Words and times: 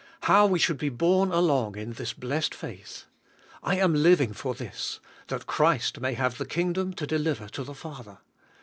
How 0.23 0.47
we 0.47 0.57
should 0.57 0.79
be 0.79 0.89
borne 0.89 1.31
along 1.31 1.75
in 1.77 1.93
this 1.93 2.11
blessed 2.11 2.55
faith! 2.55 3.05
lam 3.63 3.93
living 3.93 4.33
for 4.33 4.55
this: 4.55 4.99
that 5.27 5.45
Christ 5.45 5.99
may 5.99 6.15
have 6.15 6.39
the 6.39 6.45
Kingdom 6.47 6.91
to 6.93 7.05
deliver 7.05 7.47
to 7.49 7.63
the 7.63 7.75
Father. 7.75 8.17